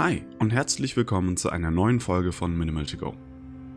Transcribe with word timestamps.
Hi 0.00 0.24
und 0.38 0.50
herzlich 0.50 0.96
willkommen 0.96 1.36
zu 1.36 1.50
einer 1.50 1.70
neuen 1.70 2.00
Folge 2.00 2.32
von 2.32 2.56
Minimal 2.56 2.86
to 2.86 2.96
Go. 2.96 3.14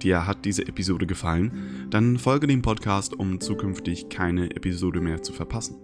Dir 0.02 0.26
hat 0.26 0.46
diese 0.46 0.66
Episode 0.66 1.06
gefallen? 1.06 1.90
Dann 1.90 2.18
folge 2.18 2.48
dem 2.48 2.62
Podcast, 2.62 3.14
um 3.14 3.42
zukünftig 3.42 4.08
keine 4.08 4.56
Episode 4.56 5.02
mehr 5.02 5.22
zu 5.22 5.34
verpassen. 5.34 5.76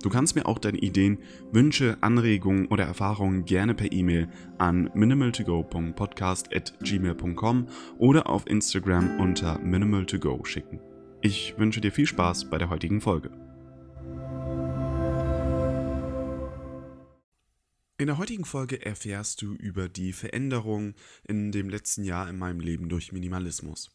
Du 0.00 0.08
kannst 0.08 0.36
mir 0.36 0.46
auch 0.46 0.60
deine 0.60 0.78
Ideen, 0.78 1.18
Wünsche, 1.50 1.98
Anregungen 2.02 2.68
oder 2.68 2.84
Erfahrungen 2.84 3.44
gerne 3.46 3.74
per 3.74 3.90
E-Mail 3.90 4.28
an 4.58 4.90
minimaltogo.podcast@gmail.com 4.94 7.66
oder 7.98 8.30
auf 8.30 8.46
Instagram 8.46 9.18
unter 9.18 9.58
minimaltogo 9.58 10.44
schicken. 10.44 10.78
Ich 11.20 11.56
wünsche 11.58 11.80
dir 11.80 11.90
viel 11.90 12.06
Spaß 12.06 12.48
bei 12.48 12.58
der 12.58 12.70
heutigen 12.70 13.00
Folge. 13.00 13.32
In 18.00 18.06
der 18.06 18.16
heutigen 18.16 18.46
Folge 18.46 18.82
erfährst 18.82 19.42
du 19.42 19.52
über 19.52 19.90
die 19.90 20.14
Veränderung 20.14 20.94
in 21.28 21.52
dem 21.52 21.68
letzten 21.68 22.02
Jahr 22.02 22.30
in 22.30 22.38
meinem 22.38 22.58
Leben 22.58 22.88
durch 22.88 23.12
Minimalismus. 23.12 23.90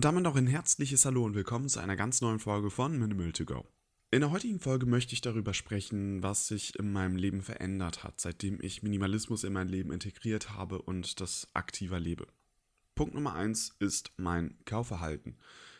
Und 0.00 0.06
damit 0.06 0.22
noch 0.22 0.36
ein 0.36 0.46
herzliches 0.46 1.04
Hallo 1.04 1.26
und 1.26 1.34
willkommen 1.34 1.68
zu 1.68 1.78
einer 1.78 1.94
ganz 1.94 2.22
neuen 2.22 2.38
Folge 2.38 2.70
von 2.70 2.98
Minimal 2.98 3.32
to 3.32 3.44
Go. 3.44 3.66
In 4.10 4.20
der 4.20 4.30
heutigen 4.30 4.58
Folge 4.58 4.86
möchte 4.86 5.12
ich 5.12 5.20
darüber 5.20 5.52
sprechen, 5.52 6.22
was 6.22 6.48
sich 6.48 6.78
in 6.78 6.90
meinem 6.90 7.16
Leben 7.16 7.42
verändert 7.42 8.02
hat, 8.02 8.18
seitdem 8.18 8.58
ich 8.62 8.82
Minimalismus 8.82 9.44
in 9.44 9.52
mein 9.52 9.68
Leben 9.68 9.92
integriert 9.92 10.54
habe 10.54 10.80
und 10.80 11.20
das 11.20 11.48
aktiver 11.52 12.00
lebe. 12.00 12.26
Punkt 12.94 13.14
Nummer 13.14 13.34
eins 13.34 13.76
ist 13.78 14.10
mein 14.16 14.56
Kaufverhalten. 14.64 15.36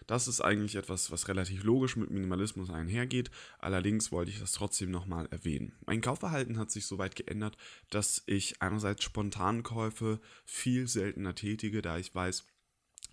Das 0.07 0.29
ist 0.29 0.43
eigentlich 0.43 0.77
etwas, 0.77 1.11
was 1.11 1.29
relativ 1.29 1.65
logisch 1.65 1.97
mit 1.97 2.11
Minimalismus 2.11 2.69
einhergeht. 2.69 3.31
Allerdings 3.59 4.13
wollte 4.13 4.33
ich 4.33 4.39
das 4.39 4.53
trotzdem 4.53 4.91
nochmal 4.91 5.29
erwähnen. 5.31 5.73
Mein 5.87 6.03
Kaufverhalten 6.03 6.59
hat 6.59 6.71
sich 6.71 6.85
soweit 6.85 7.17
geändert, 7.17 7.57
dass 7.89 8.23
ich 8.27 8.61
einerseits 8.61 9.03
Spontankäufe 9.03 10.21
viel 10.45 10.89
seltener 10.89 11.35
tätige, 11.35 11.81
da 11.81 11.97
ich 11.97 12.15
weiß, 12.15 12.45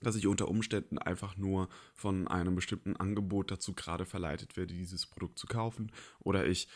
dass 0.01 0.15
ich 0.15 0.27
unter 0.27 0.47
Umständen 0.47 0.97
einfach 0.97 1.37
nur 1.37 1.69
von 1.93 2.27
einem 2.27 2.55
bestimmten 2.55 2.95
Angebot 2.95 3.51
dazu 3.51 3.73
gerade 3.73 4.05
verleitet 4.05 4.57
werde, 4.57 4.73
dieses 4.73 5.05
Produkt 5.05 5.39
zu 5.39 5.47
kaufen 5.47 5.91
oder 6.19 6.45
ich 6.45 6.67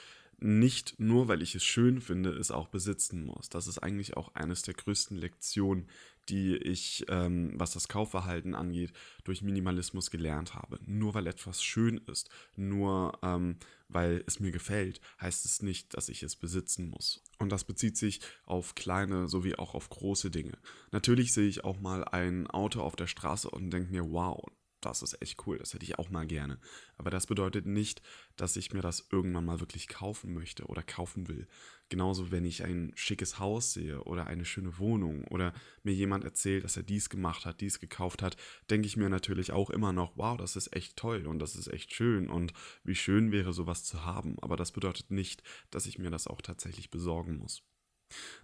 nicht 0.44 1.00
nur, 1.00 1.28
weil 1.28 1.44
ich 1.44 1.54
es 1.54 1.64
schön 1.64 2.02
finde, 2.02 2.32
es 2.32 2.50
auch 2.50 2.68
besitzen 2.68 3.26
muss. 3.26 3.50
Das 3.50 3.68
ist 3.68 3.78
eigentlich 3.78 4.18
auch 4.18 4.34
eines 4.34 4.64
der 4.64 4.74
größten 4.74 5.16
Lektionen, 5.16 5.88
die 6.32 6.56
ich, 6.56 7.06
ähm, 7.10 7.52
was 7.56 7.74
das 7.74 7.90
Kaufverhalten 7.90 8.56
angeht, 8.56 8.94
durch 9.26 9.42
Minimalismus 9.42 10.10
gelernt 10.10 10.56
habe. 10.56 10.80
Nur 10.86 11.14
weil 11.14 11.28
etwas 11.28 11.62
schön 11.62 11.98
ist, 12.08 12.30
nur 12.56 13.20
ähm, 13.22 13.58
weil 13.90 14.24
es 14.26 14.40
mir 14.40 14.52
gefällt, 14.52 15.02
heißt 15.20 15.44
es 15.44 15.62
nicht, 15.62 15.94
dass 15.96 16.08
ich 16.08 16.24
es 16.24 16.38
besitzen 16.38 16.90
muss. 16.90 17.22
Und 17.40 17.52
das 17.52 17.66
bezieht 17.66 17.98
sich 17.98 18.22
auf 18.46 18.76
kleine 18.76 19.28
sowie 19.28 19.56
auch 19.56 19.76
auf 19.76 19.90
große 19.90 20.32
Dinge. 20.32 20.58
Natürlich 20.92 21.34
sehe 21.34 21.48
ich 21.48 21.66
auch 21.66 21.80
mal 21.80 22.06
ein 22.06 22.48
Auto 22.48 22.82
auf 22.82 22.96
der 22.96 23.08
Straße 23.08 23.50
und 23.50 23.70
denke 23.72 23.92
mir, 23.92 24.10
wow, 24.12 24.42
das 24.82 25.02
ist 25.02 25.22
echt 25.22 25.46
cool, 25.46 25.58
das 25.58 25.74
hätte 25.74 25.86
ich 25.86 25.98
auch 25.98 26.10
mal 26.10 26.26
gerne. 26.26 26.60
Aber 26.98 27.10
das 27.10 27.28
bedeutet 27.28 27.66
nicht, 27.66 28.02
dass 28.36 28.56
ich 28.56 28.74
mir 28.74 28.82
das 28.82 29.08
irgendwann 29.12 29.46
mal 29.46 29.60
wirklich 29.60 29.88
kaufen 29.88 30.34
möchte 30.34 30.66
oder 30.66 30.84
kaufen 30.84 31.28
will. 31.28 31.48
Genauso, 31.90 32.32
wenn 32.32 32.46
ich 32.46 32.64
ein 32.64 32.92
schickes 32.96 33.38
Haus 33.40 33.74
sehe 33.74 34.04
oder 34.04 34.28
eine 34.28 34.46
schöne 34.46 34.78
Wohnung 34.78 35.26
oder 35.26 35.54
mir 35.84 35.94
jemand 35.94 36.24
erzählt, 36.24 36.64
dass 36.64 36.78
er 36.78 36.84
dies 36.84 37.10
gemacht 37.10 37.46
hat, 37.46 37.62
dies 37.62 37.80
gekauft 37.80 38.22
hat, 38.22 38.38
denke 38.70 38.88
ich 38.88 38.98
mir 38.98 39.10
natürlich 39.10 39.52
auch 39.52 39.70
immer 39.70 39.94
noch, 39.94 40.14
wow, 40.16 40.38
das 40.38 40.56
ist 40.56 40.76
echt 40.76 40.96
toll 40.96 41.28
und 41.28 41.40
das 41.40 41.56
ist 41.56 41.68
echt 41.68 41.94
schön 41.94 42.30
und 42.30 42.54
wie 42.84 42.96
schön 42.96 43.32
wäre 43.32 43.54
sowas 43.54 43.84
zu 43.84 44.06
haben. 44.06 44.38
Aber 44.42 44.56
das 44.56 44.72
bedeutet 44.72 45.12
nicht, 45.12 45.44
dass 45.70 45.86
ich 45.86 46.00
mir 46.00 46.12
das 46.12 46.28
auch 46.28 46.42
tatsächlich 46.42 46.92
besorgen 46.92 47.38
muss. 47.38 47.64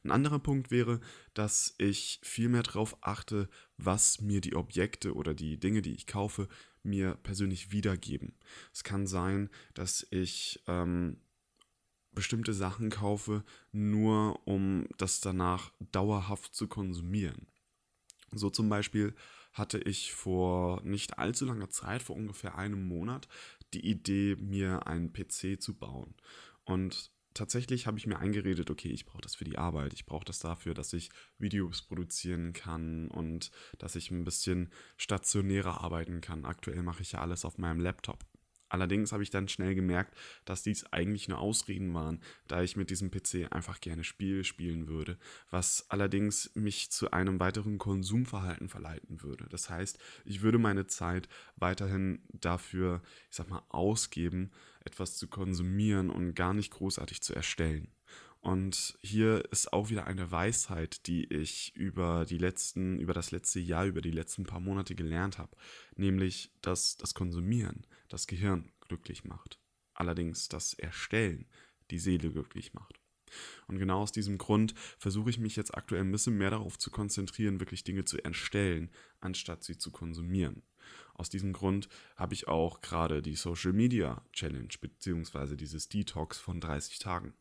Ein 0.04 0.12
anderer 0.12 0.40
Punkt 0.40 0.72
wäre, 0.72 1.00
dass 1.34 1.76
ich 1.78 2.20
viel 2.24 2.50
mehr 2.50 2.64
darauf 2.64 2.98
achte, 3.02 3.50
was 3.78 4.22
mir 4.22 4.42
die 4.42 4.56
Objekte 4.56 5.14
oder 5.14 5.34
die 5.34 5.60
Dinge, 5.60 5.82
die 5.82 5.94
ich 5.94 6.08
kaufe, 6.08 6.48
mir 6.84 7.16
persönlich 7.24 7.72
wiedergeben. 7.72 8.34
Es 8.74 8.84
kann 8.84 9.08
sein, 9.08 9.50
dass 9.74 10.08
ich 10.10 10.64
ähm, 10.68 11.18
bestimmte 12.14 12.54
Sachen 12.54 12.90
kaufe, 12.90 13.44
nur 13.72 14.48
um 14.48 14.88
das 14.98 15.20
danach 15.20 15.72
dauerhaft 15.92 16.56
zu 16.56 16.68
konsumieren. 16.68 17.48
So 18.32 18.50
zum 18.50 18.70
Beispiel 18.70 19.14
hatte 19.54 19.80
ich 19.80 20.14
vor 20.14 20.82
nicht 20.84 21.18
allzu 21.18 21.46
langer 21.46 21.70
Zeit, 21.70 22.04
vor 22.04 22.16
ungefähr 22.16 22.58
einem 22.58 22.88
Monat, 22.88 23.28
die 23.74 23.86
Idee, 23.86 24.36
mir 24.36 24.88
einen 24.88 25.14
PC 25.14 25.62
zu 25.62 25.76
bauen. 25.76 26.16
Und 26.64 27.12
tatsächlich 27.38 27.88
habe 27.88 27.98
ich 27.98 28.08
mir 28.08 28.20
eingeredet, 28.20 28.70
okay, 28.70 28.90
ich 28.90 29.06
brauche 29.06 29.22
das 29.22 29.36
für 29.36 29.46
die 29.46 29.58
Arbeit, 29.58 29.94
ich 29.94 30.06
brauche 30.06 30.26
das 30.26 30.40
dafür, 30.40 30.74
dass 30.74 30.94
ich 30.94 31.10
Videos 31.38 31.82
produzieren 31.82 32.54
kann 32.54 33.08
und 33.10 33.52
dass 33.78 33.96
ich 33.96 34.12
ein 34.12 34.24
bisschen 34.24 34.72
stationärer 34.98 35.82
arbeiten 35.82 36.22
kann. 36.22 36.46
Aktuell 36.46 36.84
mache 36.84 37.02
ich 37.02 37.14
ja 37.14 37.22
alles 37.22 37.46
auf 37.46 37.58
meinem 37.58 37.80
Laptop. 37.80 38.26
Allerdings 38.70 39.12
habe 39.12 39.24
ich 39.24 39.30
dann 39.30 39.48
schnell 39.48 39.76
gemerkt, 39.76 40.16
dass 40.46 40.64
dies 40.64 40.86
eigentlich 40.92 41.28
nur 41.28 41.40
Ausreden 41.40 41.94
waren, 41.94 42.22
da 42.48 42.62
ich 42.62 42.76
mit 42.76 42.90
diesem 42.90 43.12
PC 43.12 43.52
einfach 43.52 43.80
gerne 43.80 44.04
Spiele 44.04 44.44
spielen 44.44 44.88
würde, 44.88 45.18
was 45.50 45.86
allerdings 45.90 46.52
mich 46.54 46.92
zu 46.92 47.12
einem 47.12 47.40
weiteren 47.40 47.78
Konsumverhalten 47.78 48.70
verleiten 48.70 49.22
würde. 49.22 49.46
Das 49.50 49.70
heißt, 49.70 50.00
ich 50.26 50.42
würde 50.42 50.58
meine 50.58 50.88
Zeit 50.88 51.30
weiterhin 51.56 52.22
dafür, 52.34 53.02
ich 53.30 53.38
sag 53.38 53.50
mal, 53.50 53.64
ausgeben, 53.70 54.52
etwas 54.84 55.18
zu 55.18 55.28
konsumieren 55.28 56.10
und 56.10 56.34
gar 56.34 56.54
nicht 56.54 56.72
großartig 56.72 57.22
zu 57.22 57.34
erstellen. 57.34 57.90
Und 58.40 58.98
hier 59.02 59.44
ist 59.52 59.74
auch 59.74 59.90
wieder 59.90 60.08
eine 60.08 60.32
Weisheit, 60.32 61.08
die 61.08 61.26
ich 61.26 61.76
über 61.76 62.26
die 62.26 62.38
letzten, 62.38 63.00
über 63.00 63.14
das 63.14 63.32
letzte 63.32 63.60
Jahr, 63.60 63.86
über 63.86 64.02
die 64.02 64.12
letzten 64.12 64.46
paar 64.46 64.60
Monate 64.60 64.96
gelernt 64.96 65.38
habe, 65.38 65.52
nämlich, 65.96 66.52
dass 66.62 66.98
das 66.98 67.14
Konsumieren 67.14 67.86
das 68.10 68.28
Gehirn 68.28 68.72
glücklich 68.82 69.24
macht. 69.24 69.60
Allerdings 69.94 70.48
das 70.48 70.74
Erstellen 70.74 71.48
die 71.90 72.00
Seele 72.00 72.32
glücklich 72.32 72.74
macht. 72.74 73.00
Und 73.68 73.78
genau 73.78 74.02
aus 74.02 74.12
diesem 74.12 74.38
Grund 74.38 74.74
versuche 74.98 75.30
ich 75.30 75.40
mich 75.40 75.56
jetzt 75.56 75.76
aktuell 75.76 76.02
ein 76.02 76.12
bisschen 76.12 76.38
mehr 76.38 76.50
darauf 76.50 76.78
zu 76.78 76.92
konzentrieren, 76.92 77.60
wirklich 77.60 77.84
Dinge 77.84 78.06
zu 78.06 78.24
erstellen, 78.24 78.90
anstatt 79.20 79.64
sie 79.64 79.78
zu 79.78 79.92
konsumieren. 79.92 80.64
Aus 81.14 81.30
diesem 81.30 81.52
Grund 81.52 81.90
habe 82.16 82.34
ich 82.34 82.48
auch 82.48 82.82
gerade 82.82 83.22
die 83.22 83.36
Social 83.36 83.74
Media 83.74 84.24
Challenge 84.32 84.70
bzw. 84.80 85.56
dieses 85.56 85.90
Detox 85.90 86.38
von 86.38 86.62
30 86.62 87.00
Tagen, 87.00 87.34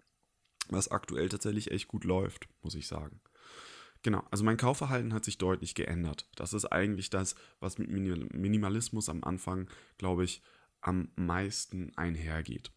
was 0.68 0.88
aktuell 0.88 1.28
tatsächlich 1.28 1.70
echt 1.70 1.86
gut 1.86 2.04
läuft, 2.04 2.48
muss 2.62 2.74
ich 2.74 2.88
sagen. 2.88 3.20
Genau, 4.02 4.24
also 4.30 4.44
mein 4.44 4.56
Kaufverhalten 4.56 5.12
hat 5.12 5.24
sich 5.24 5.38
deutlich 5.38 5.74
geändert. 5.74 6.28
Das 6.36 6.52
ist 6.52 6.66
eigentlich 6.66 7.10
das, 7.10 7.34
was 7.60 7.78
mit 7.78 7.88
Minimalismus 7.90 9.08
am 9.08 9.24
Anfang, 9.24 9.68
glaube 9.98 10.24
ich, 10.24 10.42
am 10.86 11.08
meisten 11.16 11.92
einhergeht. 11.96 12.70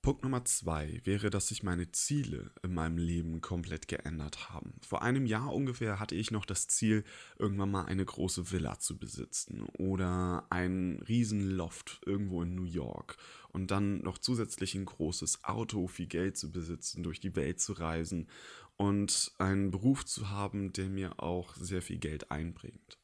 Punkt 0.00 0.22
Nummer 0.22 0.44
zwei 0.44 1.00
wäre, 1.02 1.30
dass 1.30 1.48
sich 1.48 1.64
meine 1.64 1.90
Ziele 1.90 2.52
in 2.62 2.72
meinem 2.72 2.96
Leben 2.96 3.40
komplett 3.40 3.88
geändert 3.88 4.48
haben. 4.48 4.74
Vor 4.86 5.02
einem 5.02 5.26
Jahr 5.26 5.52
ungefähr 5.52 5.98
hatte 5.98 6.14
ich 6.14 6.30
noch 6.30 6.44
das 6.44 6.68
Ziel, 6.68 7.02
irgendwann 7.36 7.72
mal 7.72 7.86
eine 7.86 8.04
große 8.04 8.52
Villa 8.52 8.78
zu 8.78 9.00
besitzen 9.00 9.62
oder 9.78 10.46
ein 10.50 11.02
Riesenloft 11.08 12.02
irgendwo 12.06 12.42
in 12.42 12.54
New 12.54 12.62
York 12.62 13.16
und 13.48 13.72
dann 13.72 13.98
noch 14.02 14.18
zusätzlich 14.18 14.76
ein 14.76 14.84
großes 14.84 15.42
Auto, 15.42 15.88
viel 15.88 16.06
Geld 16.06 16.36
zu 16.36 16.52
besitzen, 16.52 17.02
durch 17.02 17.18
die 17.18 17.34
Welt 17.34 17.58
zu 17.58 17.72
reisen 17.72 18.28
und 18.76 19.32
einen 19.38 19.72
Beruf 19.72 20.06
zu 20.06 20.30
haben, 20.30 20.72
der 20.72 20.88
mir 20.88 21.20
auch 21.20 21.56
sehr 21.56 21.82
viel 21.82 21.98
Geld 21.98 22.30
einbringt. 22.30 23.00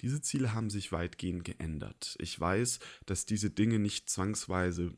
Diese 0.00 0.20
Ziele 0.20 0.54
haben 0.54 0.70
sich 0.70 0.92
weitgehend 0.92 1.44
geändert. 1.44 2.16
Ich 2.18 2.38
weiß, 2.38 2.80
dass 3.06 3.26
diese 3.26 3.50
Dinge 3.50 3.78
nicht 3.78 4.10
zwangsweise 4.10 4.92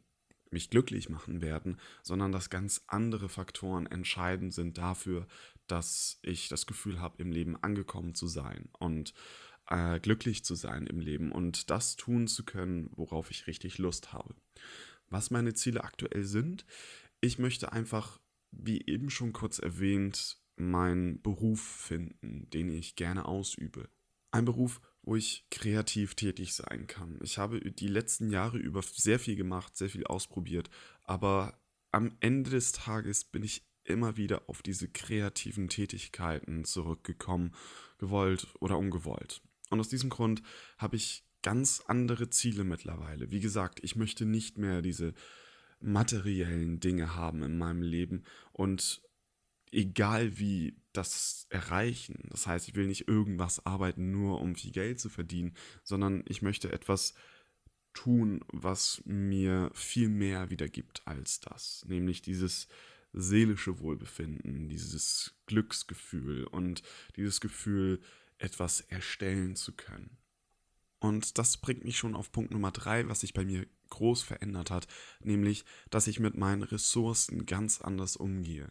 mich 0.51 0.71
glücklich 0.71 1.09
machen 1.09 1.41
werden, 1.41 1.79
sondern 2.03 2.33
dass 2.33 2.51
ganz 2.51 2.83
andere 2.87 3.29
Faktoren 3.29 3.87
entscheidend 3.87 4.55
sind 4.55 4.79
dafür, 4.79 5.27
dass 5.67 6.19
ich 6.23 6.49
das 6.49 6.67
Gefühl 6.67 7.01
habe, 7.01 7.23
im 7.23 7.31
Leben 7.31 7.57
angekommen 7.63 8.15
zu 8.15 8.27
sein 8.27 8.69
und 8.79 9.13
äh, 9.69 10.01
glücklich 10.01 10.45
zu 10.45 10.55
sein 10.55 10.87
im 10.87 11.01
Leben 11.01 11.31
und 11.33 11.71
das 11.71 11.97
tun 11.97 12.27
zu 12.27 12.45
können, 12.45 12.91
worauf 12.97 13.31
ich 13.31 13.47
richtig 13.47 13.79
Lust 13.79 14.13
habe. 14.13 14.35
Was 15.11 15.31
meine 15.31 15.55
Ziele 15.55 15.85
aktuell 15.85 16.25
sind, 16.25 16.65
ich 17.21 17.39
möchte 17.39 17.73
einfach, 17.73 18.21
wie 18.51 18.87
eben 18.87 19.11
schon 19.11 19.33
kurz 19.33 19.59
erwähnt, 19.59 20.39
meinen 20.57 21.23
Beruf 21.23 21.61
finden, 21.61 22.49
den 22.51 22.71
ich 22.71 22.97
gerne 22.97 23.27
ausübe. 23.27 23.89
Ein 24.31 24.45
Beruf, 24.45 24.81
wo 25.03 25.17
ich 25.17 25.47
kreativ 25.51 26.15
tätig 26.15 26.55
sein 26.55 26.87
kann. 26.87 27.19
Ich 27.23 27.39
habe 27.39 27.61
die 27.61 27.89
letzten 27.89 28.31
Jahre 28.31 28.59
über 28.59 28.83
sehr 28.83 29.19
viel 29.19 29.37
gemacht, 29.37 29.77
sehr 29.77 29.89
viel 29.89 30.05
ausprobiert, 30.05 30.69
aber 31.05 31.59
am 31.91 32.17
Ende 32.21 32.51
des 32.51 32.73
Tages 32.73 33.25
bin 33.25 33.43
ich 33.43 33.67
immer 33.85 34.17
wieder 34.17 34.43
auf 34.49 34.63
diese 34.63 34.89
kreativen 34.89 35.69
Tätigkeiten 35.69 36.65
zurückgekommen, 36.65 37.55
gewollt 37.97 38.47
oder 38.61 38.77
ungewollt. 38.77 39.41
Und 39.71 39.81
aus 39.81 39.89
diesem 39.89 40.11
Grund 40.11 40.43
habe 40.77 40.97
ich 40.97 41.25
ganz 41.43 41.83
andere 41.87 42.31
Ziele 42.31 42.65
mittlerweile. 42.65 43.31
Wie 43.31 43.41
gesagt, 43.41 43.81
ich 43.83 43.97
möchte 43.97 44.27
nicht 44.27 44.59
mehr 44.59 44.83
diese 44.83 45.15
materiellen 45.81 46.81
Dinge 46.81 47.15
haben 47.15 47.43
in 47.43 47.57
meinem 47.57 47.83
Leben 47.83 48.25
und 48.53 49.01
egal 49.73 50.39
wie 50.39 50.77
das 50.93 51.47
erreichen. 51.51 52.29
Das 52.31 52.47
heißt, 52.47 52.69
ich 52.69 52.75
will 52.75 52.87
nicht 52.87 53.09
irgendwas 53.09 53.65
arbeiten, 53.65 54.11
nur 54.11 54.41
um 54.41 54.55
viel 54.55 54.73
Geld 54.73 55.01
zu 55.01 55.09
verdienen, 55.09 55.55
sondern 55.83 56.25
ich 56.29 56.43
möchte 56.43 56.73
etwas 56.73 57.15
tun, 57.95 58.45
was 58.53 59.03
mir 59.05 59.71
viel 59.75 60.09
mehr 60.09 60.51
wiedergibt 60.51 61.03
als 61.07 61.41
das, 61.41 61.85
nämlich 61.87 62.23
dieses 62.23 62.69
seelische 63.13 63.81
Wohlbefinden, 63.81 64.69
dieses 64.69 65.35
Glücksgefühl 65.47 66.45
und 66.45 66.83
dieses 67.17 67.41
Gefühl, 67.41 68.01
etwas 68.39 68.81
erstellen 68.83 69.57
zu 69.57 69.73
können. 69.73 70.17
Und 71.01 71.39
das 71.39 71.57
bringt 71.57 71.85
mich 71.85 71.97
schon 71.97 72.15
auf 72.15 72.33
Punkt 72.33 72.53
Nummer 72.53 72.73
drei, 72.73 73.09
was 73.09 73.21
sich 73.21 73.33
bei 73.33 73.45
mir 73.45 73.67
groß 73.91 74.23
verändert 74.23 74.71
hat, 74.71 74.87
nämlich, 75.21 75.65
dass 75.91 76.07
ich 76.07 76.21
mit 76.21 76.37
meinen 76.37 76.63
Ressourcen 76.63 77.47
ganz 77.47 77.81
anders 77.81 78.17
umgehe. 78.17 78.71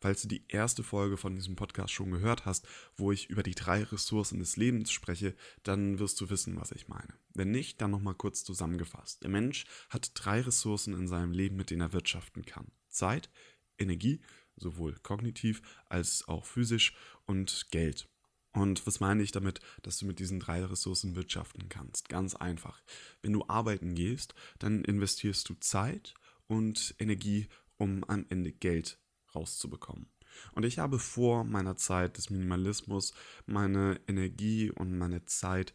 Falls 0.00 0.22
du 0.22 0.28
die 0.28 0.44
erste 0.48 0.82
Folge 0.82 1.16
von 1.16 1.34
diesem 1.34 1.56
Podcast 1.56 1.92
schon 1.92 2.10
gehört 2.10 2.46
hast, 2.46 2.66
wo 2.96 3.12
ich 3.12 3.30
über 3.30 3.42
die 3.42 3.54
drei 3.54 3.82
Ressourcen 3.82 4.38
des 4.38 4.56
Lebens 4.56 4.90
spreche, 4.90 5.34
dann 5.62 5.98
wirst 5.98 6.20
du 6.20 6.30
wissen, 6.30 6.56
was 6.60 6.72
ich 6.72 6.88
meine. 6.88 7.14
Wenn 7.34 7.50
nicht, 7.50 7.80
dann 7.80 7.90
nochmal 7.90 8.14
kurz 8.14 8.44
zusammengefasst. 8.44 9.22
Der 9.22 9.30
Mensch 9.30 9.66
hat 9.88 10.12
drei 10.14 10.40
Ressourcen 10.40 10.94
in 10.94 11.08
seinem 11.08 11.32
Leben, 11.32 11.56
mit 11.56 11.70
denen 11.70 11.82
er 11.82 11.92
wirtschaften 11.92 12.44
kann. 12.44 12.70
Zeit, 12.88 13.30
Energie, 13.78 14.20
sowohl 14.56 14.96
kognitiv 15.02 15.62
als 15.86 16.26
auch 16.28 16.44
physisch 16.44 16.94
und 17.26 17.68
Geld. 17.70 18.08
Und 18.52 18.86
was 18.86 19.00
meine 19.00 19.22
ich 19.22 19.30
damit, 19.32 19.60
dass 19.82 19.98
du 19.98 20.06
mit 20.06 20.18
diesen 20.18 20.40
drei 20.40 20.64
Ressourcen 20.64 21.14
wirtschaften 21.14 21.68
kannst? 21.68 22.08
Ganz 22.08 22.34
einfach. 22.34 22.82
Wenn 23.22 23.32
du 23.32 23.44
arbeiten 23.46 23.94
gehst, 23.94 24.34
dann 24.58 24.84
investierst 24.84 25.48
du 25.48 25.54
Zeit 25.54 26.14
und 26.48 26.94
Energie, 26.98 27.48
um 27.76 28.02
am 28.04 28.26
Ende 28.28 28.52
Geld 28.52 28.98
rauszubekommen. 29.34 30.06
Und 30.52 30.64
ich 30.64 30.78
habe 30.78 30.98
vor 30.98 31.44
meiner 31.44 31.76
Zeit 31.76 32.16
des 32.16 32.30
Minimalismus 32.30 33.12
meine 33.46 34.00
Energie 34.06 34.70
und 34.70 34.96
meine 34.96 35.24
Zeit 35.24 35.72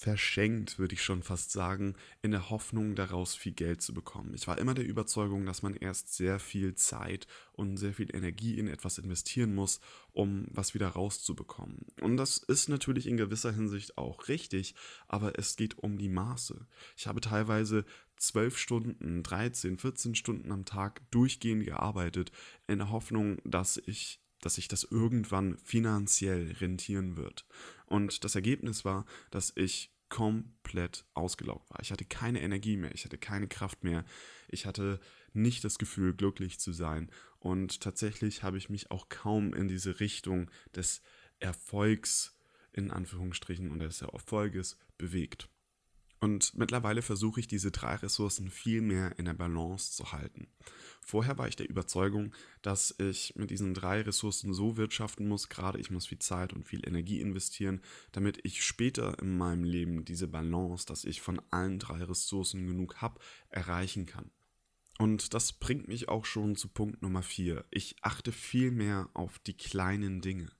verschenkt, 0.00 0.78
würde 0.78 0.94
ich 0.94 1.02
schon 1.02 1.22
fast 1.22 1.52
sagen, 1.52 1.94
in 2.22 2.30
der 2.30 2.48
Hoffnung 2.48 2.94
daraus 2.94 3.34
viel 3.34 3.52
Geld 3.52 3.82
zu 3.82 3.92
bekommen. 3.92 4.32
Ich 4.32 4.48
war 4.48 4.56
immer 4.56 4.72
der 4.72 4.86
Überzeugung, 4.86 5.44
dass 5.44 5.62
man 5.62 5.76
erst 5.76 6.14
sehr 6.14 6.40
viel 6.40 6.74
Zeit 6.74 7.26
und 7.52 7.76
sehr 7.76 7.92
viel 7.92 8.08
Energie 8.16 8.58
in 8.58 8.66
etwas 8.66 8.96
investieren 8.96 9.54
muss, 9.54 9.78
um 10.12 10.46
was 10.48 10.72
wieder 10.72 10.88
rauszubekommen. 10.88 11.84
Und 12.00 12.16
das 12.16 12.38
ist 12.38 12.70
natürlich 12.70 13.06
in 13.06 13.18
gewisser 13.18 13.52
Hinsicht 13.52 13.98
auch 13.98 14.28
richtig, 14.28 14.74
aber 15.06 15.38
es 15.38 15.56
geht 15.56 15.76
um 15.76 15.98
die 15.98 16.08
Maße. 16.08 16.66
Ich 16.96 17.06
habe 17.06 17.20
teilweise 17.20 17.84
12 18.20 18.56
Stunden, 18.56 19.22
13, 19.22 19.76
14 19.76 20.14
Stunden 20.14 20.52
am 20.52 20.64
Tag 20.64 21.02
durchgehend 21.10 21.64
gearbeitet, 21.64 22.30
in 22.66 22.78
der 22.78 22.90
Hoffnung, 22.90 23.38
dass 23.44 23.76
ich 23.84 24.20
dass 24.42 24.54
sich 24.54 24.68
das 24.68 24.84
irgendwann 24.84 25.58
finanziell 25.58 26.52
rentieren 26.60 27.16
wird. 27.16 27.46
Und 27.84 28.24
das 28.24 28.34
Ergebnis 28.34 28.84
war, 28.86 29.04
dass 29.30 29.52
ich 29.54 29.92
komplett 30.08 31.04
ausgelaugt 31.14 31.70
war. 31.70 31.80
Ich 31.80 31.92
hatte 31.92 32.04
keine 32.04 32.40
Energie 32.40 32.76
mehr, 32.76 32.92
ich 32.94 33.04
hatte 33.04 33.18
keine 33.18 33.48
Kraft 33.48 33.84
mehr, 33.84 34.04
ich 34.48 34.66
hatte 34.66 34.98
nicht 35.32 35.62
das 35.62 35.78
Gefühl, 35.78 36.14
glücklich 36.14 36.58
zu 36.58 36.72
sein. 36.72 37.10
Und 37.38 37.80
tatsächlich 37.80 38.42
habe 38.42 38.58
ich 38.58 38.68
mich 38.68 38.90
auch 38.90 39.08
kaum 39.08 39.54
in 39.54 39.68
diese 39.68 40.00
Richtung 40.00 40.50
des 40.74 41.00
Erfolgs 41.38 42.36
in 42.72 42.90
Anführungsstrichen 42.90 43.70
und 43.70 43.80
des 43.80 44.02
Erfolges 44.02 44.76
bewegt. 44.98 45.48
Und 46.20 46.54
mittlerweile 46.54 47.00
versuche 47.00 47.40
ich 47.40 47.48
diese 47.48 47.70
drei 47.70 47.94
Ressourcen 47.94 48.50
viel 48.50 48.82
mehr 48.82 49.18
in 49.18 49.24
der 49.24 49.32
Balance 49.32 49.92
zu 49.92 50.12
halten. 50.12 50.48
Vorher 51.00 51.38
war 51.38 51.48
ich 51.48 51.56
der 51.56 51.68
Überzeugung, 51.68 52.34
dass 52.60 52.94
ich 52.98 53.34
mit 53.36 53.50
diesen 53.50 53.72
drei 53.72 54.02
Ressourcen 54.02 54.52
so 54.52 54.76
wirtschaften 54.76 55.26
muss, 55.26 55.48
gerade 55.48 55.80
ich 55.80 55.90
muss 55.90 56.06
viel 56.06 56.18
Zeit 56.18 56.52
und 56.52 56.68
viel 56.68 56.86
Energie 56.86 57.22
investieren, 57.22 57.80
damit 58.12 58.38
ich 58.42 58.62
später 58.62 59.18
in 59.18 59.38
meinem 59.38 59.64
Leben 59.64 60.04
diese 60.04 60.28
Balance, 60.28 60.84
dass 60.84 61.04
ich 61.04 61.22
von 61.22 61.40
allen 61.50 61.78
drei 61.78 62.04
Ressourcen 62.04 62.66
genug 62.66 62.96
habe, 62.96 63.18
erreichen 63.48 64.04
kann. 64.04 64.30
Und 64.98 65.32
das 65.32 65.54
bringt 65.54 65.88
mich 65.88 66.10
auch 66.10 66.26
schon 66.26 66.54
zu 66.54 66.68
Punkt 66.68 67.00
Nummer 67.00 67.22
vier. 67.22 67.64
Ich 67.70 67.96
achte 68.02 68.32
viel 68.32 68.70
mehr 68.70 69.08
auf 69.14 69.38
die 69.38 69.56
kleinen 69.56 70.20
Dinge. 70.20 70.50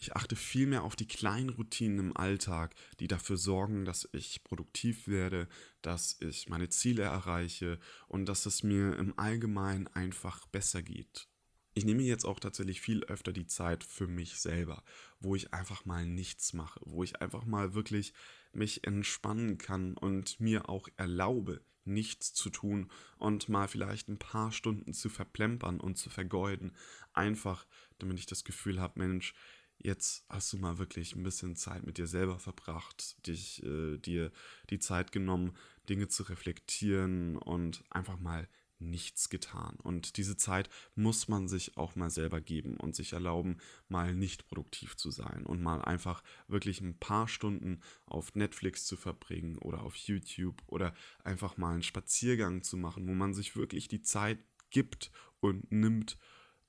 Ich 0.00 0.14
achte 0.14 0.36
viel 0.36 0.68
mehr 0.68 0.84
auf 0.84 0.94
die 0.94 1.08
kleinen 1.08 1.48
Routinen 1.48 1.98
im 1.98 2.16
Alltag, 2.16 2.76
die 3.00 3.08
dafür 3.08 3.36
sorgen, 3.36 3.84
dass 3.84 4.08
ich 4.12 4.44
produktiv 4.44 5.08
werde, 5.08 5.48
dass 5.82 6.16
ich 6.20 6.48
meine 6.48 6.68
Ziele 6.68 7.02
erreiche 7.02 7.80
und 8.06 8.26
dass 8.26 8.46
es 8.46 8.62
mir 8.62 8.96
im 8.96 9.18
Allgemeinen 9.18 9.88
einfach 9.88 10.46
besser 10.46 10.82
geht. 10.82 11.26
Ich 11.74 11.84
nehme 11.84 12.02
jetzt 12.02 12.24
auch 12.24 12.38
tatsächlich 12.38 12.80
viel 12.80 13.02
öfter 13.04 13.32
die 13.32 13.46
Zeit 13.46 13.82
für 13.82 14.06
mich 14.06 14.38
selber, 14.38 14.84
wo 15.18 15.34
ich 15.34 15.52
einfach 15.52 15.84
mal 15.84 16.06
nichts 16.06 16.52
mache, 16.52 16.80
wo 16.84 17.02
ich 17.02 17.20
einfach 17.20 17.44
mal 17.44 17.74
wirklich 17.74 18.12
mich 18.52 18.86
entspannen 18.86 19.58
kann 19.58 19.96
und 19.96 20.38
mir 20.38 20.68
auch 20.68 20.88
erlaube, 20.96 21.60
nichts 21.84 22.34
zu 22.34 22.50
tun 22.50 22.90
und 23.16 23.48
mal 23.48 23.66
vielleicht 23.66 24.08
ein 24.08 24.18
paar 24.18 24.52
Stunden 24.52 24.92
zu 24.92 25.08
verplempern 25.08 25.80
und 25.80 25.96
zu 25.96 26.10
vergeuden, 26.10 26.76
einfach 27.12 27.66
damit 27.98 28.18
ich 28.18 28.26
das 28.26 28.44
Gefühl 28.44 28.80
habe, 28.80 29.00
Mensch, 29.00 29.34
jetzt 29.78 30.24
hast 30.28 30.52
du 30.52 30.58
mal 30.58 30.78
wirklich 30.78 31.14
ein 31.14 31.22
bisschen 31.22 31.56
Zeit 31.56 31.84
mit 31.86 31.98
dir 31.98 32.06
selber 32.06 32.38
verbracht, 32.38 33.26
dich, 33.26 33.62
äh, 33.62 33.98
dir 33.98 34.30
die 34.70 34.78
Zeit 34.78 35.12
genommen, 35.12 35.56
Dinge 35.88 36.08
zu 36.08 36.24
reflektieren 36.24 37.36
und 37.36 37.84
einfach 37.90 38.18
mal 38.18 38.48
nichts 38.80 39.28
getan. 39.28 39.76
Und 39.82 40.16
diese 40.16 40.36
Zeit 40.36 40.68
muss 40.94 41.28
man 41.28 41.48
sich 41.48 41.76
auch 41.76 41.96
mal 41.96 42.10
selber 42.10 42.40
geben 42.40 42.76
und 42.76 42.94
sich 42.94 43.12
erlauben, 43.12 43.58
mal 43.88 44.14
nicht 44.14 44.46
produktiv 44.46 44.96
zu 44.96 45.10
sein 45.10 45.44
und 45.44 45.62
mal 45.62 45.82
einfach 45.82 46.22
wirklich 46.46 46.80
ein 46.80 46.98
paar 46.98 47.28
Stunden 47.28 47.80
auf 48.06 48.34
Netflix 48.34 48.86
zu 48.86 48.96
verbringen 48.96 49.58
oder 49.58 49.82
auf 49.82 49.96
YouTube 49.96 50.62
oder 50.66 50.94
einfach 51.24 51.56
mal 51.56 51.72
einen 51.72 51.82
Spaziergang 51.82 52.62
zu 52.62 52.76
machen, 52.76 53.06
wo 53.08 53.14
man 53.14 53.34
sich 53.34 53.56
wirklich 53.56 53.88
die 53.88 54.02
Zeit 54.02 54.38
gibt 54.70 55.10
und 55.40 55.70
nimmt, 55.72 56.18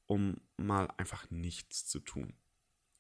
um 0.06 0.38
mal 0.58 0.88
einfach 0.98 1.30
nichts 1.30 1.86
zu 1.86 2.00
tun. 2.00 2.34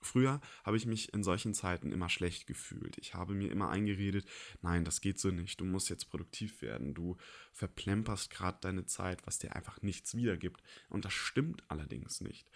Früher 0.01 0.39
habe 0.63 0.77
ich 0.77 0.86
mich 0.86 1.13
in 1.13 1.24
solchen 1.24 1.53
Zeiten 1.53 1.91
immer 1.91 2.10
schlecht 2.10 2.48
gefühlt. 2.48 2.98
Ich 3.00 3.15
habe 3.15 3.34
mir 3.34 3.51
immer 3.51 3.70
eingeredet, 3.70 4.25
nein, 4.62 4.86
das 4.86 5.01
geht 5.01 5.20
so 5.20 5.29
nicht, 5.29 5.60
du 5.60 5.65
musst 5.65 5.89
jetzt 5.89 6.10
produktiv 6.10 6.62
werden, 6.62 6.94
du 6.94 7.18
verplemperst 7.51 8.29
gerade 8.29 8.58
deine 8.62 8.86
Zeit, 8.86 9.27
was 9.27 9.39
dir 9.39 9.56
einfach 9.56 9.82
nichts 9.82 10.15
wiedergibt. 10.15 10.62
Und 10.89 11.03
das 11.03 11.13
stimmt 11.13 11.63
allerdings 11.68 12.22
nicht. 12.22 12.48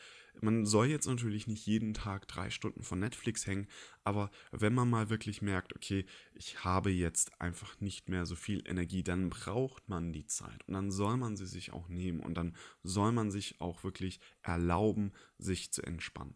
Man 0.41 0.65
soll 0.65 0.87
jetzt 0.87 1.05
natürlich 1.05 1.45
nicht 1.45 1.65
jeden 1.67 1.93
Tag 1.93 2.27
drei 2.27 2.49
Stunden 2.49 2.81
von 2.81 2.99
Netflix 2.99 3.45
hängen, 3.45 3.67
aber 4.03 4.31
wenn 4.51 4.73
man 4.73 4.89
mal 4.89 5.09
wirklich 5.09 5.41
merkt, 5.41 5.75
okay, 5.75 6.05
ich 6.33 6.63
habe 6.63 6.89
jetzt 6.89 7.39
einfach 7.39 7.79
nicht 7.81 8.09
mehr 8.09 8.25
so 8.25 8.35
viel 8.35 8.63
Energie, 8.67 9.03
dann 9.03 9.29
braucht 9.29 9.89
man 9.89 10.11
die 10.11 10.25
Zeit 10.25 10.67
und 10.67 10.73
dann 10.73 10.91
soll 10.91 11.17
man 11.17 11.37
sie 11.37 11.45
sich 11.45 11.71
auch 11.71 11.87
nehmen 11.87 12.19
und 12.19 12.35
dann 12.35 12.55
soll 12.83 13.11
man 13.11 13.29
sich 13.29 13.61
auch 13.61 13.83
wirklich 13.83 14.19
erlauben, 14.41 15.11
sich 15.37 15.71
zu 15.71 15.83
entspannen 15.83 16.35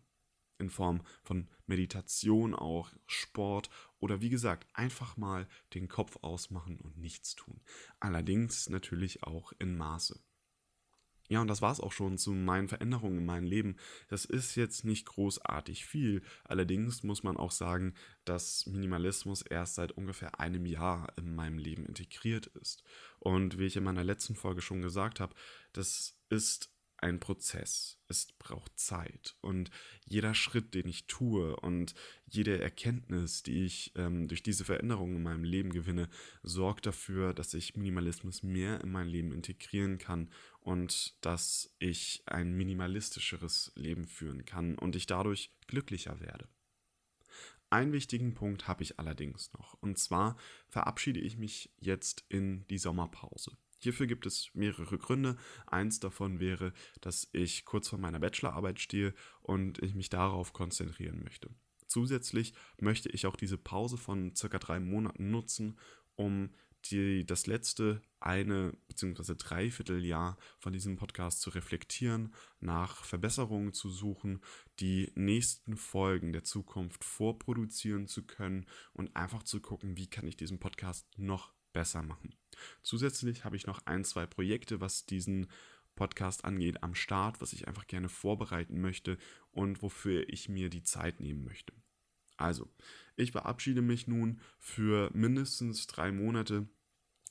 in 0.59 0.69
Form 0.69 1.01
von 1.23 1.47
Meditation 1.65 2.53
auch, 2.53 2.91
Sport 3.05 3.69
oder 3.99 4.21
wie 4.21 4.29
gesagt, 4.29 4.67
einfach 4.73 5.17
mal 5.17 5.47
den 5.73 5.87
Kopf 5.87 6.17
ausmachen 6.21 6.79
und 6.79 6.97
nichts 6.97 7.35
tun. 7.35 7.61
Allerdings 7.99 8.69
natürlich 8.69 9.23
auch 9.23 9.53
in 9.59 9.77
Maße. 9.77 10.19
Ja, 11.29 11.41
und 11.41 11.49
das 11.49 11.61
war 11.61 11.71
es 11.71 11.81
auch 11.81 11.91
schon 11.91 12.17
zu 12.17 12.31
meinen 12.31 12.69
Veränderungen 12.69 13.17
in 13.17 13.25
meinem 13.25 13.45
Leben. 13.45 13.75
Das 14.07 14.23
ist 14.23 14.55
jetzt 14.55 14.85
nicht 14.85 15.05
großartig 15.05 15.85
viel. 15.85 16.21
Allerdings 16.45 17.03
muss 17.03 17.21
man 17.23 17.35
auch 17.35 17.51
sagen, 17.51 17.95
dass 18.23 18.65
Minimalismus 18.65 19.41
erst 19.41 19.75
seit 19.75 19.91
ungefähr 19.91 20.39
einem 20.39 20.65
Jahr 20.65 21.11
in 21.17 21.35
meinem 21.35 21.57
Leben 21.57 21.85
integriert 21.85 22.47
ist. 22.47 22.83
Und 23.19 23.59
wie 23.59 23.65
ich 23.65 23.75
in 23.75 23.83
meiner 23.83 24.05
letzten 24.05 24.35
Folge 24.35 24.61
schon 24.61 24.81
gesagt 24.81 25.19
habe, 25.19 25.35
das 25.73 26.17
ist 26.29 26.71
ein 26.97 27.19
Prozess. 27.19 27.99
Es 28.07 28.27
braucht 28.39 28.77
Zeit. 28.77 29.35
Und 29.41 29.69
jeder 30.05 30.33
Schritt, 30.33 30.73
den 30.73 30.87
ich 30.87 31.07
tue 31.07 31.55
und 31.57 31.93
jede 32.25 32.59
Erkenntnis, 32.59 33.43
die 33.43 33.65
ich 33.65 33.93
ähm, 33.95 34.27
durch 34.27 34.43
diese 34.43 34.65
Veränderungen 34.65 35.17
in 35.17 35.23
meinem 35.23 35.43
Leben 35.43 35.71
gewinne, 35.71 36.09
sorgt 36.43 36.85
dafür, 36.85 37.33
dass 37.33 37.53
ich 37.53 37.75
Minimalismus 37.75 38.43
mehr 38.43 38.81
in 38.81 38.91
mein 38.91 39.07
Leben 39.07 39.31
integrieren 39.31 39.97
kann 39.97 40.29
und 40.59 41.15
dass 41.21 41.75
ich 41.79 42.23
ein 42.25 42.53
minimalistischeres 42.53 43.71
Leben 43.75 44.07
führen 44.07 44.45
kann 44.45 44.77
und 44.77 44.95
ich 44.95 45.05
dadurch 45.05 45.51
glücklicher 45.67 46.19
werde. 46.19 46.47
Einen 47.69 47.91
wichtigen 47.91 48.33
Punkt 48.33 48.67
habe 48.67 48.83
ich 48.83 48.97
allerdings 48.97 49.51
noch. 49.53 49.73
Und 49.81 49.97
zwar 49.99 50.37
verabschiede 50.69 51.19
ich 51.19 51.37
mich 51.37 51.69
jetzt 51.79 52.23
in 52.29 52.65
die 52.69 52.77
Sommerpause. 52.77 53.57
Hierfür 53.79 54.07
gibt 54.07 54.25
es 54.25 54.49
mehrere 54.53 54.97
Gründe. 54.97 55.37
Eins 55.65 55.99
davon 55.99 56.39
wäre, 56.39 56.73
dass 57.01 57.29
ich 57.31 57.65
kurz 57.65 57.89
vor 57.89 57.99
meiner 57.99 58.19
Bachelorarbeit 58.19 58.79
stehe 58.79 59.13
und 59.41 59.81
ich 59.81 59.95
mich 59.95 60.09
darauf 60.09 60.53
konzentrieren 60.53 61.23
möchte. 61.23 61.49
Zusätzlich 61.87 62.53
möchte 62.79 63.09
ich 63.09 63.27
auch 63.27 63.35
diese 63.35 63.57
Pause 63.57 63.97
von 63.97 64.35
circa 64.35 64.59
drei 64.59 64.79
Monaten 64.79 65.31
nutzen, 65.31 65.79
um 66.15 66.49
die, 66.91 67.25
das 67.25 67.47
letzte 67.47 68.01
eine 68.19 68.73
bzw. 68.87 69.35
Dreivierteljahr 69.35 70.37
von 70.59 70.73
diesem 70.73 70.95
Podcast 70.95 71.41
zu 71.41 71.49
reflektieren, 71.49 72.33
nach 72.59 73.03
Verbesserungen 73.03 73.73
zu 73.73 73.89
suchen, 73.89 74.41
die 74.79 75.11
nächsten 75.15 75.77
Folgen 75.77 76.33
der 76.33 76.43
Zukunft 76.43 77.03
vorproduzieren 77.03 78.07
zu 78.07 78.25
können 78.25 78.65
und 78.93 79.15
einfach 79.15 79.43
zu 79.43 79.59
gucken, 79.61 79.97
wie 79.97 80.07
kann 80.07 80.27
ich 80.27 80.37
diesen 80.37 80.59
Podcast 80.59 81.07
noch 81.17 81.53
besser 81.77 82.01
machen. 82.01 82.33
Zusätzlich 82.81 83.45
habe 83.45 83.55
ich 83.55 83.67
noch 83.67 83.85
ein, 83.85 84.03
zwei 84.03 84.25
Projekte, 84.25 84.81
was 84.81 85.05
diesen 85.05 85.45
Podcast 85.93 86.43
angeht, 86.43 86.81
am 86.81 86.95
Start, 86.95 87.39
was 87.39 87.53
ich 87.53 87.67
einfach 87.67 87.85
gerne 87.85 88.09
vorbereiten 88.09 88.81
möchte 88.81 89.19
und 89.51 89.83
wofür 89.83 90.27
ich 90.27 90.49
mir 90.49 90.71
die 90.71 90.81
Zeit 90.81 91.19
nehmen 91.19 91.43
möchte. 91.43 91.73
Also, 92.35 92.67
ich 93.15 93.31
verabschiede 93.31 93.83
mich 93.83 94.07
nun 94.07 94.41
für 94.57 95.11
mindestens 95.13 95.85
drei 95.85 96.11
Monate. 96.11 96.67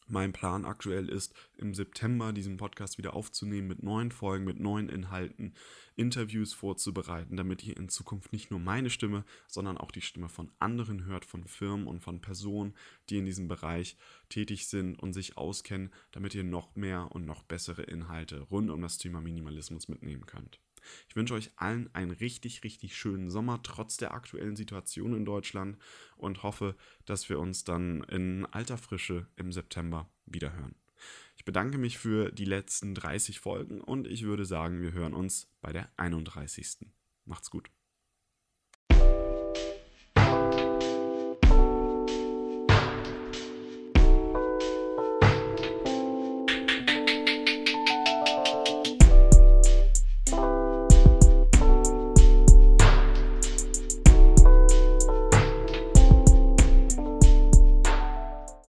Mein 0.08 0.32
Plan 0.32 0.64
aktuell 0.64 1.08
ist, 1.08 1.34
im 1.56 1.75
September 1.75 2.32
diesen 2.32 2.58
Podcast 2.58 2.96
wieder 2.96 3.14
aufzunehmen 3.14 3.66
mit 3.66 3.82
neuen 3.82 4.12
Folgen, 4.12 4.44
mit 4.44 4.60
neuen 4.60 4.88
Inhalten, 4.88 5.52
Interviews 5.96 6.52
vorzubereiten, 6.52 7.36
damit 7.36 7.64
ihr 7.64 7.76
in 7.76 7.88
Zukunft 7.88 8.32
nicht 8.32 8.52
nur 8.52 8.60
meine 8.60 8.88
Stimme, 8.88 9.25
sondern 9.48 9.78
auch 9.78 9.90
die 9.90 10.02
Stimme 10.02 10.28
von 10.28 10.52
anderen 10.60 11.06
hört, 11.06 11.25
von 11.25 11.44
Firmen 11.44 11.88
und 11.88 12.00
von 12.00 12.20
Personen, 12.20 12.75
die 13.10 13.18
in 13.18 13.25
diesem 13.25 13.48
Bereich 13.48 13.96
tätig 14.28 14.68
sind 14.68 14.96
und 14.96 15.12
sich 15.12 15.36
auskennen, 15.36 15.92
damit 16.12 16.36
ihr 16.36 16.44
noch 16.44 16.76
mehr 16.76 17.10
und 17.10 17.26
noch 17.26 17.42
bessere 17.42 17.82
Inhalte 17.82 18.42
rund 18.42 18.70
um 18.70 18.82
das 18.82 18.98
Thema 18.98 19.20
Minimalismus 19.20 19.88
mitnehmen 19.88 20.25
könnt. 20.26 20.60
Ich 21.09 21.16
wünsche 21.16 21.35
euch 21.35 21.50
allen 21.57 21.95
einen 21.95 22.11
richtig, 22.11 22.64
richtig 22.64 22.97
schönen 22.97 23.31
Sommer, 23.31 23.62
trotz 23.62 23.97
der 23.97 24.14
aktuellen 24.14 24.57
Situation 24.57 25.14
in 25.14 25.25
Deutschland 25.25 25.78
und 26.16 26.43
hoffe, 26.43 26.76
dass 27.05 27.28
wir 27.28 27.38
uns 27.38 27.64
dann 27.64 28.02
in 28.05 28.47
alter 28.47 28.78
Frische 28.78 29.26
im 29.37 29.52
September 29.52 30.09
wiederhören. 30.26 30.75
Ich 31.37 31.45
bedanke 31.45 31.78
mich 31.78 31.99
für 31.99 32.33
die 32.33 32.45
letzten 32.45 32.95
30 32.95 33.40
Folgen 33.40 33.81
und 33.81 34.07
ich 34.07 34.23
würde 34.23 34.47
sagen, 34.47 34.81
wir 34.81 34.93
hören 34.93 35.14
uns 35.14 35.49
bei 35.61 35.73
der 35.73 35.88
31. 35.97 36.87
Macht's 37.25 37.50
gut. 37.50 37.71